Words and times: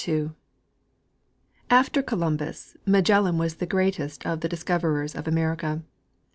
After 1.69 2.01
Columbus, 2.01 2.75
Magellan 2.87 3.37
was 3.37 3.57
the 3.57 3.67
greatest 3.67 4.25
of 4.25 4.39
the 4.39 4.49
discoverers 4.49 5.13
of 5.13 5.27
America. 5.27 5.83